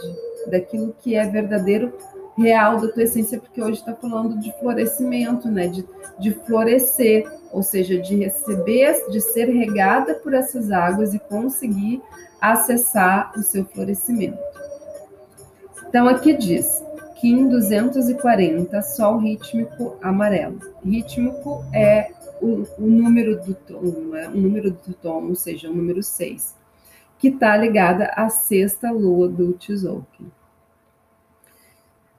daquilo 0.50 0.94
que 1.00 1.14
é 1.14 1.26
verdadeiro, 1.26 1.92
real 2.36 2.78
da 2.80 2.88
tua 2.88 3.04
essência, 3.04 3.40
porque 3.40 3.62
hoje 3.62 3.78
está 3.78 3.94
falando 3.94 4.38
de 4.38 4.52
florescimento, 4.58 5.48
né? 5.48 5.68
De, 5.68 5.86
de 6.18 6.32
florescer, 6.46 7.26
ou 7.50 7.62
seja, 7.62 7.98
de 7.98 8.14
receber, 8.16 9.08
de 9.10 9.20
ser 9.20 9.46
regada 9.46 10.14
por 10.16 10.34
essas 10.34 10.70
águas 10.70 11.14
e 11.14 11.18
conseguir 11.18 12.02
acessar 12.40 13.32
o 13.36 13.42
seu 13.42 13.64
florescimento. 13.64 14.38
Então, 15.88 16.06
aqui 16.08 16.34
diz, 16.34 16.82
Kim 17.20 17.48
240, 17.48 18.82
Sol 18.82 19.18
rítmico 19.18 19.96
amarelo. 20.02 20.58
Rítmico 20.84 21.64
é 21.72 22.10
o, 22.40 22.66
o 22.78 22.86
número 22.86 23.40
do 23.40 23.54
tom, 23.54 24.14
é 24.14 24.28
o 24.28 24.36
número 24.36 24.70
do 24.70 24.94
tom, 24.94 25.28
ou 25.28 25.34
seja, 25.34 25.70
o 25.70 25.74
número 25.74 26.02
6, 26.02 26.54
que 27.26 27.34
está 27.34 27.56
ligada 27.56 28.12
à 28.14 28.28
sexta 28.28 28.92
lua 28.92 29.28
do 29.28 29.52
Tzolk'in. 29.54 30.30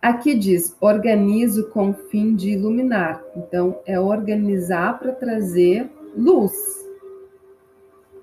Aqui 0.02 0.36
diz, 0.36 0.76
organizo 0.82 1.70
com 1.70 1.92
o 1.92 1.94
fim 1.94 2.36
de 2.36 2.50
iluminar. 2.50 3.24
Então, 3.36 3.80
é 3.86 3.98
organizar 3.98 5.00
para 5.00 5.14
trazer 5.14 5.90
luz, 6.16 6.54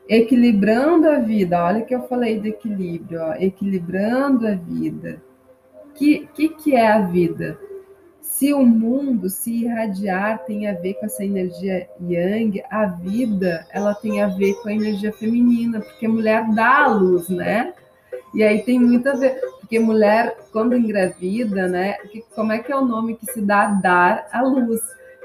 equilibrando 0.08 1.08
a 1.08 1.18
vida. 1.18 1.64
Olha 1.64 1.82
que 1.82 1.94
eu 1.94 2.02
falei 2.02 2.38
do 2.38 2.48
equilíbrio, 2.48 3.20
ó, 3.20 3.34
equilibrando 3.34 4.46
a 4.46 4.54
vida. 4.54 5.22
O 5.86 5.92
que, 5.94 6.28
que, 6.34 6.48
que 6.50 6.76
é 6.76 6.92
a 6.92 7.00
vida? 7.00 7.58
Se 8.34 8.52
o 8.52 8.66
mundo, 8.66 9.30
se 9.30 9.62
irradiar 9.62 10.44
tem 10.44 10.66
a 10.66 10.74
ver 10.74 10.94
com 10.94 11.06
essa 11.06 11.24
energia 11.24 11.88
yang, 12.00 12.60
a 12.68 12.86
vida 12.86 13.64
ela 13.70 13.94
tem 13.94 14.20
a 14.20 14.26
ver 14.26 14.54
com 14.54 14.68
a 14.68 14.72
energia 14.72 15.12
feminina, 15.12 15.80
porque 15.80 16.08
mulher 16.08 16.44
dá 16.52 16.82
a 16.82 16.88
luz, 16.88 17.28
né? 17.28 17.72
E 18.34 18.42
aí 18.42 18.64
tem 18.64 18.80
muito 18.80 19.08
a 19.08 19.12
ver, 19.12 19.40
porque 19.60 19.78
mulher, 19.78 20.36
quando 20.50 20.76
engravida, 20.76 21.68
né? 21.68 21.94
Como 22.34 22.50
é 22.50 22.58
que 22.58 22.72
é 22.72 22.76
o 22.76 22.84
nome 22.84 23.14
que 23.14 23.32
se 23.32 23.40
dá 23.40 23.66
dar 23.66 24.26
a 24.32 24.42
luz? 24.42 24.80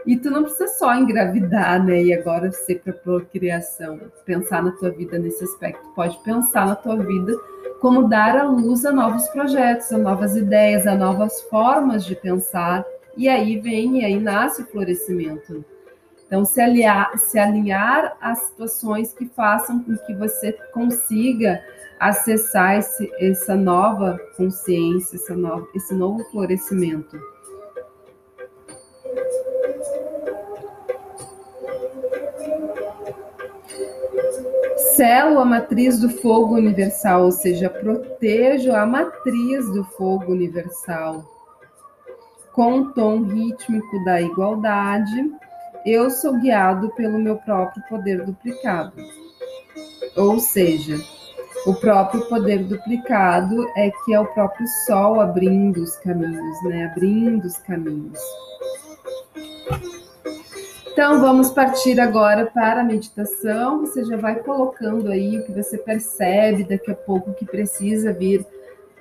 E 0.06 0.16
tu 0.16 0.30
não 0.30 0.44
precisa 0.44 0.68
só 0.68 0.94
engravidar, 0.94 1.84
né? 1.84 2.04
E 2.04 2.14
agora 2.14 2.52
ser 2.52 2.76
para 2.76 2.94
procriação, 2.94 4.00
pensar 4.24 4.62
na 4.62 4.72
tua 4.74 4.92
vida 4.92 5.18
nesse 5.18 5.44
aspecto. 5.44 5.82
Pode 5.96 6.16
pensar 6.20 6.68
na 6.68 6.76
tua 6.76 6.98
vida 6.98 7.34
como 7.82 8.08
dar 8.08 8.38
a 8.38 8.44
luz 8.44 8.86
a 8.86 8.92
novos 8.92 9.28
projetos, 9.30 9.92
a 9.92 9.98
novas 9.98 10.36
ideias, 10.36 10.86
a 10.86 10.94
novas 10.94 11.42
formas 11.50 12.06
de 12.06 12.16
pensar. 12.16 12.86
E 13.20 13.28
aí 13.28 13.60
vem, 13.60 14.00
e 14.00 14.06
aí 14.06 14.18
nasce 14.18 14.62
o 14.62 14.66
florescimento. 14.66 15.66
Então, 16.26 16.46
se, 16.46 16.62
aliar, 16.62 17.12
se 17.18 17.38
alinhar 17.38 18.16
às 18.22 18.44
situações 18.44 19.14
que 19.14 19.26
façam 19.26 19.84
com 19.84 19.98
que 19.98 20.14
você 20.14 20.54
consiga 20.72 21.62
acessar 22.00 22.78
esse, 22.78 23.12
essa 23.20 23.58
nova 23.58 24.18
consciência, 24.38 25.18
essa 25.18 25.36
nova, 25.36 25.68
esse 25.76 25.94
novo 25.94 26.24
florescimento. 26.32 27.20
selo 34.96 35.40
a 35.40 35.46
matriz 35.46 36.00
do 36.00 36.10
fogo 36.10 36.56
universal, 36.56 37.26
ou 37.26 37.32
seja, 37.32 37.70
protejo 37.70 38.74
a 38.74 38.86
matriz 38.86 39.70
do 39.74 39.84
fogo 39.84 40.32
universal. 40.32 41.39
Com 42.60 42.80
o 42.82 42.92
tom 42.92 43.24
rítmico 43.24 44.04
da 44.04 44.20
igualdade, 44.20 45.32
eu 45.86 46.10
sou 46.10 46.38
guiado 46.42 46.90
pelo 46.90 47.18
meu 47.18 47.38
próprio 47.38 47.82
poder 47.88 48.26
duplicado. 48.26 48.92
Ou 50.18 50.42
seja, 50.42 50.98
O 51.66 51.74
próprio 51.76 52.22
poder 52.30 52.64
duplicado 52.64 53.66
é 53.76 53.92
que 53.92 54.14
é 54.14 54.20
o 54.20 54.26
próprio 54.26 54.66
sol 54.86 55.20
abrindo 55.20 55.84
os 55.84 55.96
caminhos, 55.98 56.64
né? 56.64 56.86
Abrindo 56.86 57.46
os 57.46 57.58
caminhos. 57.58 58.18
Então, 60.88 61.20
vamos 61.20 61.52
partir 61.52 62.00
agora 62.00 62.46
para 62.46 62.82
a 62.82 62.84
meditação. 62.84 63.82
Você 63.82 64.06
já 64.06 64.16
vai 64.16 64.36
colocando 64.36 65.12
aí 65.12 65.38
o 65.38 65.46
que 65.46 65.52
você 65.52 65.78
percebe 65.78 66.64
daqui 66.64 66.92
a 66.92 66.96
pouco 66.96 67.34
que 67.34 67.46
precisa 67.46 68.14
vir 68.14 68.46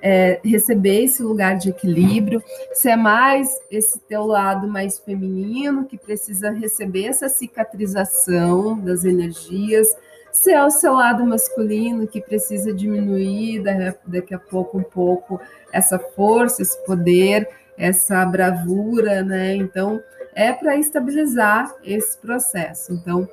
é, 0.01 0.39
receber 0.43 1.03
esse 1.03 1.21
lugar 1.21 1.57
de 1.57 1.69
equilíbrio. 1.69 2.43
Se 2.73 2.89
é 2.89 2.95
mais 2.95 3.49
esse 3.69 3.99
teu 4.01 4.25
lado 4.25 4.67
mais 4.67 4.99
feminino 4.99 5.85
que 5.85 5.97
precisa 5.97 6.51
receber 6.51 7.05
essa 7.05 7.29
cicatrização 7.29 8.79
das 8.79 9.03
energias, 9.05 9.95
se 10.31 10.51
é 10.51 10.63
o 10.63 10.69
seu 10.69 10.93
lado 10.93 11.25
masculino 11.25 12.07
que 12.07 12.21
precisa 12.21 12.73
diminuir 12.73 13.63
daqui 14.05 14.33
a 14.33 14.39
pouco 14.39 14.77
um 14.77 14.83
pouco 14.83 15.39
essa 15.71 15.97
força, 15.97 16.61
esse 16.61 16.77
poder, 16.85 17.47
essa 17.77 18.23
bravura, 18.25 19.23
né? 19.23 19.55
Então, 19.55 20.01
é 20.35 20.53
para 20.53 20.77
estabilizar 20.77 21.73
esse 21.83 22.17
processo. 22.17 22.93
Então, 22.93 23.27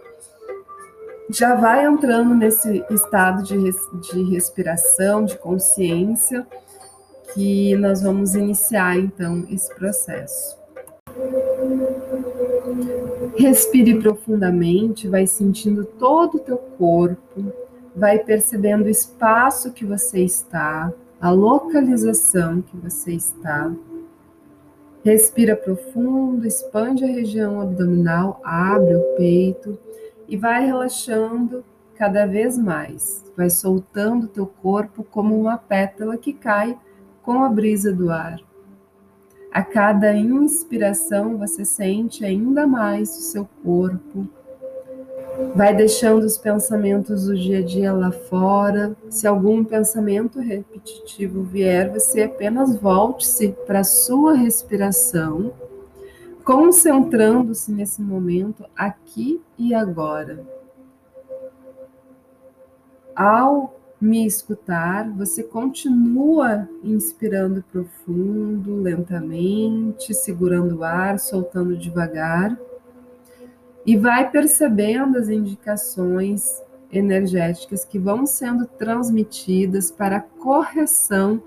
já 1.31 1.55
vai 1.55 1.85
entrando 1.85 2.35
nesse 2.35 2.85
estado 2.91 3.43
de, 3.43 3.57
res, 3.57 3.77
de 4.01 4.23
respiração, 4.25 5.25
de 5.25 5.37
consciência, 5.39 6.47
que 7.35 7.77
nós 7.77 8.03
vamos 8.03 8.35
iniciar 8.35 8.99
então 8.99 9.45
esse 9.51 9.75
processo. 9.75 10.57
Respire 13.37 14.01
profundamente, 14.01 15.09
vai 15.09 15.27
sentindo 15.27 15.85
todo 15.85 16.37
o 16.37 16.41
teu 16.41 16.57
corpo, 16.57 17.53
vai 17.95 18.19
percebendo 18.19 18.85
o 18.85 18.91
espaço 18.91 19.73
que 19.73 19.85
você 19.85 20.21
está, 20.21 20.93
a 21.21 21.31
localização 21.31 22.63
que 22.63 22.77
você 22.77 23.13
está. 23.13 23.73
Respira 25.05 25.55
profundo, 25.55 26.47
expande 26.47 27.05
a 27.05 27.09
região 27.09 27.61
abdominal, 27.61 28.41
abre 28.45 28.95
o 28.95 29.03
peito 29.17 29.79
e 30.29 30.37
vai 30.37 30.65
relaxando 30.65 31.65
cada 31.97 32.27
vez 32.27 32.59
mais. 32.59 33.25
Vai 33.37 33.51
soltando 33.51 34.29
teu 34.29 34.47
corpo 34.47 35.05
como 35.05 35.39
uma 35.39 35.57
pétala 35.57 36.17
que 36.17 36.33
cai 36.33 36.79
com 37.23 37.43
a 37.43 37.49
brisa 37.49 37.93
do 37.93 38.11
ar. 38.11 38.39
A 39.51 39.63
cada 39.63 40.15
inspiração 40.15 41.39
você 41.39 41.65
sente 41.65 42.25
ainda 42.25 42.67
mais 42.67 43.17
o 43.17 43.23
seu 43.23 43.49
corpo. 43.65 44.29
Vai 45.55 45.75
deixando 45.75 46.25
os 46.25 46.39
pensamentos 46.39 47.27
do 47.27 47.35
dia 47.35 47.59
a 47.59 47.63
dia 47.63 47.93
lá 47.93 48.11
fora. 48.11 48.97
Se 49.09 49.27
algum 49.27 49.65
pensamento 49.65 50.41
repetitivo 50.41 51.43
vier, 51.43 51.91
você 51.91 52.23
apenas 52.23 52.77
volte-se 52.77 53.49
para 53.67 53.81
a 53.81 53.85
sua 53.85 54.35
respiração 54.35 55.53
concentrando-se 56.47 57.73
nesse 57.73 58.01
momento 58.01 58.65
aqui 58.77 59.43
e 59.59 59.75
agora. 59.75 60.47
Ao 63.17 63.77
me 64.01 64.25
escutar, 64.25 65.11
você 65.11 65.43
continua 65.43 66.69
inspirando 66.85 67.65
profundo, 67.73 68.81
lentamente, 68.81 70.15
segurando 70.15 70.77
o 70.77 70.85
ar, 70.85 71.19
soltando 71.19 71.77
devagar, 71.77 72.57
e 73.85 73.97
vai 73.97 74.31
percebendo 74.31 75.19
as 75.19 75.29
indicações 75.29 76.63
energéticas 76.93 77.85
que 77.85 77.99
vão 77.99 78.25
sendo 78.25 78.67
transmitidas 78.67 79.91
para 79.91 80.21
correção 80.21 81.43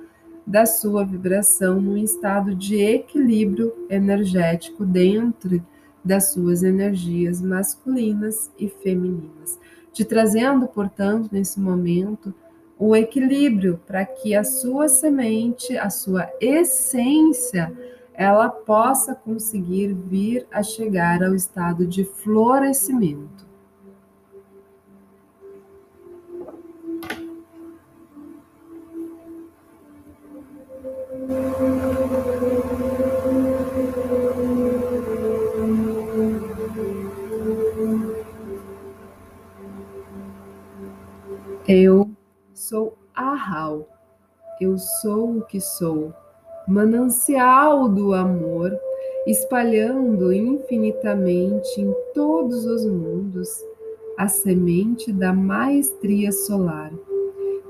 da 0.50 0.65
sua 0.65 1.06
vibração 1.06 1.79
num 1.79 1.96
estado 1.96 2.56
de 2.56 2.82
equilíbrio 2.82 3.72
energético 3.88 4.84
dentro 4.84 5.63
das 6.03 6.31
suas 6.31 6.64
energias 6.64 7.40
masculinas 7.40 8.50
e 8.57 8.68
femininas, 8.68 9.59
te 9.94 10.03
trazendo, 10.03 10.68
portanto, 10.68 11.29
nesse 11.31 11.59
momento, 11.59 12.33
o 12.79 12.96
equilíbrio 12.96 13.79
para 13.85 14.03
que 14.03 14.33
a 14.35 14.44
sua 14.44 14.88
semente, 14.88 15.77
a 15.77 15.92
sua 15.92 16.27
essência, 16.42 17.72
ela 18.16 18.50
possa 18.50 19.14
conseguir 19.14 19.94
vir 19.94 20.48
a 20.51 20.64
chegar 20.64 21.22
ao 21.22 21.35
estado 21.35 21.85
de 21.85 22.03
florescimento. 22.03 23.49
Eu 44.70 44.77
sou 44.77 45.38
o 45.38 45.42
que 45.42 45.60
sou, 45.60 46.14
manancial 46.68 47.90
do 47.90 48.14
amor, 48.14 48.72
espalhando 49.25 50.32
infinitamente 50.32 51.82
em 51.82 51.92
todos 52.14 52.66
os 52.66 52.86
mundos 52.86 53.50
a 54.18 54.27
semente 54.27 55.12
da 55.12 55.34
maestria 55.34 56.32
solar, 56.32 56.92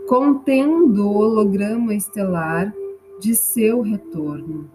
contendo 0.08 1.08
o 1.08 1.18
holograma 1.18 1.94
estelar 1.94 2.74
de 3.20 3.36
seu 3.36 3.82
retorno. 3.82 4.70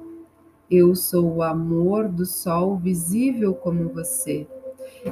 Eu 0.71 0.95
sou 0.95 1.37
o 1.37 1.43
amor 1.43 2.09
do 2.09 2.25
sol 2.25 2.77
visível 2.77 3.55
como 3.55 3.91
você 3.91 4.47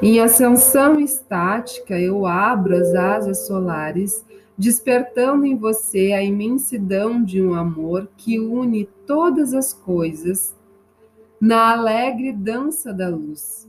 em 0.00 0.20
ascensão 0.20 0.98
estática, 0.98 1.98
eu 1.98 2.26
abro 2.26 2.76
as 2.76 2.94
asas 2.94 3.46
solares, 3.46 4.24
despertando 4.56 5.46
em 5.46 5.56
você 5.56 6.12
a 6.12 6.22
imensidão 6.22 7.22
de 7.22 7.42
um 7.42 7.54
amor 7.54 8.08
que 8.16 8.38
une 8.38 8.84
todas 9.06 9.54
as 9.54 9.72
coisas 9.72 10.54
na 11.40 11.72
alegre 11.72 12.32
dança 12.32 12.92
da 12.92 13.08
luz. 13.08 13.68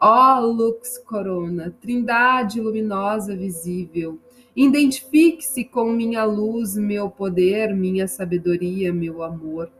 Ó 0.00 0.38
Lux 0.40 0.98
Corona, 0.98 1.74
trindade 1.80 2.60
luminosa 2.60 3.36
visível, 3.36 4.18
identifique-se 4.54 5.64
com 5.64 5.90
minha 5.90 6.24
luz, 6.24 6.76
meu 6.76 7.10
poder, 7.10 7.74
minha 7.74 8.06
sabedoria, 8.06 8.92
meu 8.92 9.22
amor. 9.22 9.70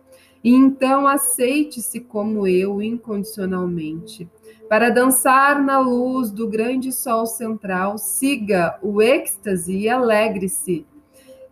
E 0.42 0.50
então 0.50 1.06
aceite-se 1.06 2.00
como 2.00 2.46
eu 2.46 2.82
incondicionalmente 2.82 4.28
para 4.68 4.90
dançar 4.90 5.62
na 5.62 5.78
luz 5.78 6.30
do 6.30 6.46
grande 6.46 6.92
sol 6.92 7.24
central, 7.24 7.96
siga 7.96 8.78
o 8.82 9.00
êxtase 9.00 9.74
e 9.74 9.88
alegre-se, 9.88 10.86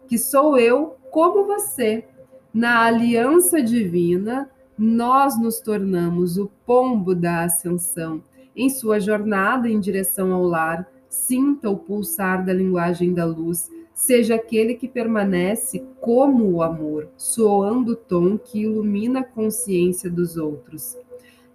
que 0.07 0.19
sou 0.19 0.59
eu 0.59 0.97
como 1.11 1.47
você. 1.47 2.05
Na 2.53 2.85
aliança 2.85 3.63
divina, 3.63 4.51
nós 4.79 5.41
nos 5.41 5.61
tornamos 5.61 6.37
o 6.37 6.51
pombo 6.67 7.15
da 7.15 7.45
ascensão. 7.45 8.23
Em 8.55 8.69
sua 8.69 9.01
jornada 9.01 9.69
em 9.69 9.81
direção 9.81 10.33
ao 10.33 10.43
lar, 10.43 10.87
sinta 11.09 11.71
o 11.71 11.77
pulsar 11.77 12.45
da 12.45 12.53
linguagem 12.53 13.15
da 13.15 13.25
luz, 13.25 13.71
seja 13.95 14.35
aquele 14.35 14.75
que 14.75 14.87
permanece 14.87 15.83
como 16.01 16.51
o 16.51 16.63
amor, 16.63 17.09
soando 17.17 17.93
o 17.93 17.97
tom 17.97 18.37
que 18.37 18.61
ilumina 18.61 19.21
a 19.21 19.25
consciência 19.25 20.11
dos 20.11 20.37
outros. 20.37 20.99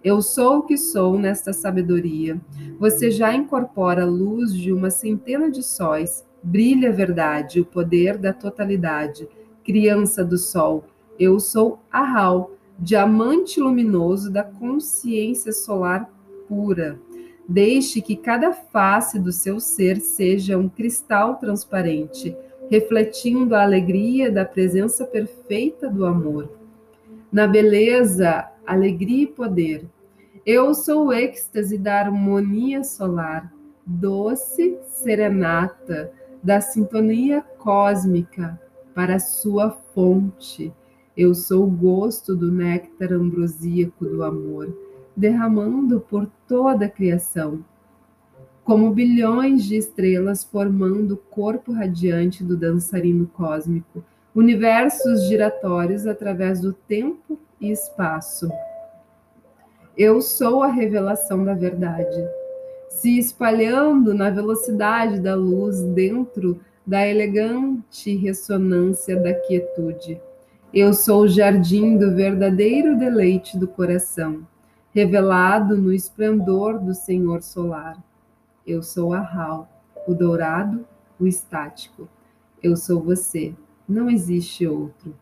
Eu 0.04 0.20
sou 0.20 0.58
o 0.58 0.62
que 0.62 0.76
sou 0.76 1.16
nesta 1.16 1.52
sabedoria. 1.52 2.40
Você 2.78 3.08
já 3.08 3.32
incorpora 3.32 4.02
a 4.02 4.06
luz 4.06 4.52
de 4.52 4.72
uma 4.72 4.90
centena 4.90 5.48
de 5.48 5.62
sóis. 5.62 6.26
Brilha 6.42 6.88
a 6.88 6.92
verdade, 6.92 7.60
o 7.60 7.64
poder 7.64 8.18
da 8.18 8.32
totalidade. 8.32 9.28
Criança 9.62 10.24
do 10.24 10.36
sol. 10.36 10.84
Eu 11.16 11.38
sou 11.38 11.78
Ahau, 11.88 12.50
diamante 12.76 13.60
luminoso 13.60 14.28
da 14.28 14.42
consciência 14.42 15.52
solar 15.52 16.10
pura. 16.48 16.98
Deixe 17.48 18.00
que 18.00 18.16
cada 18.16 18.52
face 18.52 19.20
do 19.20 19.30
seu 19.30 19.60
ser 19.60 20.00
seja 20.00 20.58
um 20.58 20.68
cristal 20.68 21.36
transparente, 21.36 22.36
refletindo 22.68 23.54
a 23.54 23.62
alegria 23.62 24.32
da 24.32 24.44
presença 24.44 25.04
perfeita 25.04 25.88
do 25.88 26.04
amor. 26.04 26.50
Na 27.30 27.46
beleza, 27.46 28.51
alegria 28.66 29.24
e 29.24 29.26
poder. 29.26 29.86
Eu 30.44 30.74
sou 30.74 31.06
o 31.06 31.12
êxtase 31.12 31.78
da 31.78 32.00
harmonia 32.00 32.82
solar, 32.82 33.52
doce 33.84 34.78
serenata 34.88 36.12
da 36.42 36.60
sintonia 36.60 37.42
cósmica 37.58 38.60
para 38.94 39.18
sua 39.18 39.70
fonte. 39.70 40.72
Eu 41.16 41.34
sou 41.34 41.64
o 41.64 41.70
gosto 41.70 42.34
do 42.34 42.50
néctar 42.50 43.12
ambrosíaco 43.12 44.04
do 44.04 44.24
amor, 44.24 44.76
derramando 45.16 46.00
por 46.00 46.28
toda 46.48 46.86
a 46.86 46.90
criação. 46.90 47.64
como 48.64 48.92
bilhões 48.92 49.64
de 49.64 49.76
estrelas 49.76 50.44
formando 50.44 51.14
o 51.14 51.16
corpo 51.16 51.72
radiante 51.72 52.44
do 52.44 52.56
dançarino 52.56 53.26
cósmico, 53.26 54.04
universos 54.34 55.26
giratórios 55.26 56.06
através 56.06 56.60
do 56.60 56.72
tempo 56.72 57.38
e 57.62 57.70
espaço. 57.70 58.50
Eu 59.96 60.20
sou 60.20 60.62
a 60.62 60.66
revelação 60.66 61.44
da 61.44 61.54
verdade, 61.54 62.28
se 62.88 63.18
espalhando 63.18 64.12
na 64.12 64.28
velocidade 64.28 65.20
da 65.20 65.34
luz 65.34 65.80
dentro 65.80 66.60
da 66.84 67.06
elegante 67.06 68.16
ressonância 68.16 69.16
da 69.16 69.32
quietude. 69.32 70.20
Eu 70.74 70.92
sou 70.92 71.22
o 71.22 71.28
jardim 71.28 71.96
do 71.96 72.14
verdadeiro 72.14 72.98
deleite 72.98 73.56
do 73.56 73.68
coração, 73.68 74.46
revelado 74.90 75.76
no 75.76 75.92
esplendor 75.92 76.80
do 76.80 76.94
Senhor 76.94 77.42
solar. 77.42 78.02
Eu 78.66 78.82
sou 78.82 79.12
a 79.12 79.20
Hal, 79.20 79.68
o 80.08 80.14
dourado, 80.14 80.84
o 81.20 81.26
estático. 81.26 82.08
Eu 82.62 82.76
sou 82.76 83.00
você, 83.00 83.54
não 83.88 84.10
existe 84.10 84.66
outro. 84.66 85.14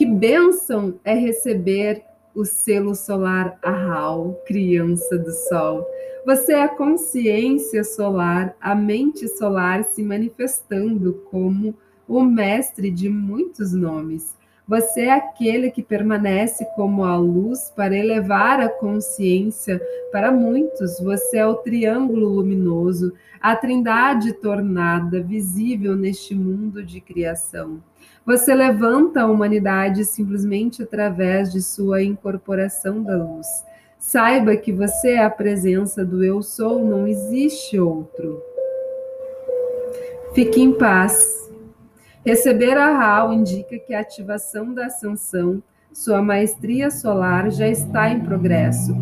Que 0.00 0.06
bênção 0.06 0.98
é 1.04 1.12
receber 1.12 2.02
o 2.34 2.42
selo 2.42 2.94
solar 2.94 3.58
Ahau, 3.62 4.40
criança 4.46 5.18
do 5.18 5.30
sol. 5.30 5.86
Você 6.24 6.54
é 6.54 6.62
a 6.62 6.74
consciência 6.74 7.84
solar, 7.84 8.56
a 8.62 8.74
mente 8.74 9.28
solar 9.28 9.84
se 9.84 10.02
manifestando 10.02 11.22
como 11.30 11.74
o 12.08 12.22
mestre 12.22 12.90
de 12.90 13.10
muitos 13.10 13.74
nomes. 13.74 14.34
Você 14.70 15.00
é 15.00 15.10
aquele 15.10 15.68
que 15.68 15.82
permanece 15.82 16.64
como 16.76 17.02
a 17.02 17.16
luz 17.16 17.72
para 17.74 17.92
elevar 17.92 18.60
a 18.60 18.68
consciência 18.68 19.82
para 20.12 20.30
muitos. 20.30 21.00
Você 21.00 21.38
é 21.38 21.44
o 21.44 21.56
triângulo 21.56 22.28
luminoso, 22.28 23.12
a 23.40 23.56
trindade 23.56 24.32
tornada 24.34 25.20
visível 25.20 25.96
neste 25.96 26.36
mundo 26.36 26.84
de 26.84 27.00
criação. 27.00 27.82
Você 28.24 28.54
levanta 28.54 29.22
a 29.22 29.26
humanidade 29.26 30.04
simplesmente 30.04 30.84
através 30.84 31.50
de 31.50 31.60
sua 31.60 32.04
incorporação 32.04 33.02
da 33.02 33.16
luz. 33.16 33.48
Saiba 33.98 34.54
que 34.54 34.70
você 34.70 35.14
é 35.14 35.24
a 35.24 35.30
presença 35.30 36.04
do 36.04 36.22
Eu 36.22 36.44
Sou, 36.44 36.84
não 36.84 37.08
existe 37.08 37.76
outro. 37.76 38.40
Fique 40.32 40.62
em 40.62 40.72
paz. 40.72 41.49
Receber 42.24 42.76
a 42.76 42.90
RAL 42.90 43.32
indica 43.32 43.78
que 43.78 43.94
a 43.94 44.00
ativação 44.00 44.72
da 44.72 44.86
ascensão, 44.86 45.62
sua 45.92 46.22
maestria 46.22 46.90
solar, 46.90 47.50
já 47.50 47.66
está 47.66 48.10
em 48.10 48.20
progresso. 48.20 48.94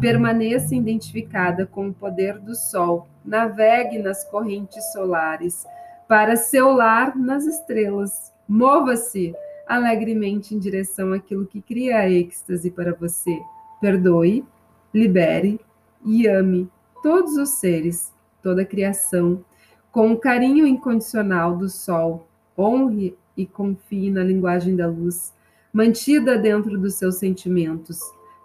Permaneça 0.00 0.74
identificada 0.74 1.66
com 1.66 1.88
o 1.88 1.94
poder 1.94 2.38
do 2.38 2.54
Sol. 2.54 3.08
Navegue 3.24 3.98
nas 3.98 4.24
correntes 4.24 4.92
solares 4.92 5.64
para 6.06 6.36
seu 6.36 6.72
lar 6.72 7.16
nas 7.16 7.46
estrelas 7.46 8.34
Mova-se 8.46 9.34
alegremente 9.66 10.54
em 10.54 10.58
direção 10.58 11.14
àquilo 11.14 11.46
que 11.46 11.62
cria 11.62 11.98
a 11.98 12.10
êxtase 12.10 12.70
para 12.70 12.92
você. 12.92 13.40
Perdoe, 13.80 14.44
libere 14.92 15.58
e 16.04 16.26
ame 16.26 16.70
todos 17.02 17.36
os 17.38 17.50
seres, 17.50 18.12
toda 18.42 18.62
a 18.62 18.66
criação, 18.66 19.42
com 19.90 20.12
o 20.12 20.18
carinho 20.18 20.66
incondicional 20.66 21.56
do 21.56 21.70
sol. 21.70 22.26
Honre 22.56 23.16
e 23.36 23.44
confie 23.44 24.10
na 24.10 24.22
linguagem 24.22 24.76
da 24.76 24.86
luz, 24.86 25.34
mantida 25.72 26.38
dentro 26.38 26.78
dos 26.78 26.94
seus 26.94 27.16
sentimentos. 27.16 27.98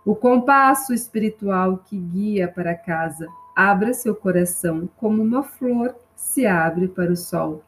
O 0.06 0.16
compasso 0.16 0.94
espiritual 0.94 1.84
que 1.86 1.98
guia 1.98 2.48
para 2.48 2.74
casa. 2.74 3.28
Abra 3.56 3.94
seu 3.94 4.16
coração 4.16 4.90
como 4.98 5.22
uma 5.22 5.44
flor 5.44 5.94
se 6.16 6.46
abre 6.46 6.88
para 6.88 7.12
o 7.12 7.18
sol. 7.18 7.64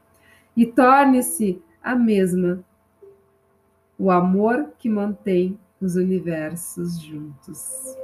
E 0.55 0.65
torne-se 0.65 1.61
a 1.83 1.95
mesma, 1.95 2.63
o 3.97 4.09
amor 4.09 4.71
que 4.77 4.89
mantém 4.89 5.59
os 5.81 5.95
universos 5.95 6.99
juntos. 7.01 7.95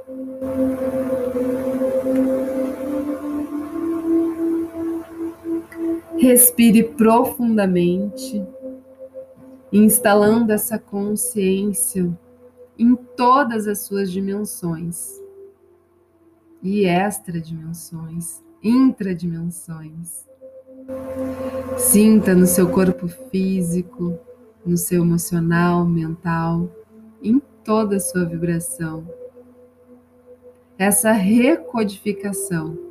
Respire 6.18 6.82
profundamente, 6.82 8.44
instalando 9.72 10.52
essa 10.52 10.76
consciência 10.76 12.10
em 12.76 12.96
todas 12.96 13.68
as 13.68 13.82
suas 13.82 14.10
dimensões 14.10 15.22
e 16.60 16.84
extra 16.86 17.40
dimensões, 17.40 18.42
intradimensões. 18.60 20.26
Sinta 21.76 22.34
no 22.34 22.46
seu 22.46 22.68
corpo 22.68 23.06
físico, 23.06 24.18
no 24.66 24.76
seu 24.76 25.04
emocional, 25.04 25.86
mental, 25.86 26.68
em 27.22 27.40
toda 27.62 27.96
a 27.96 28.00
sua 28.00 28.24
vibração. 28.24 29.06
Essa 30.76 31.12
recodificação 31.12 32.87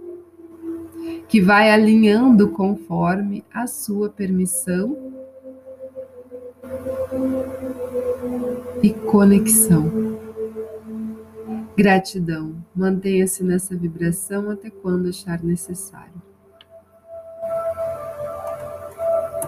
que 1.27 1.41
vai 1.41 1.71
alinhando 1.71 2.49
conforme 2.49 3.43
a 3.53 3.67
sua 3.67 4.09
permissão 4.09 5.13
e 8.81 8.91
conexão. 8.91 10.17
Gratidão. 11.77 12.55
Mantenha-se 12.75 13.43
nessa 13.43 13.75
vibração 13.75 14.49
até 14.49 14.69
quando 14.69 15.09
achar 15.09 15.43
necessário. 15.43 16.26